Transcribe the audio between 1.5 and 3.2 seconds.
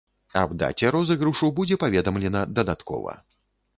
будзе паведамлена дадаткова.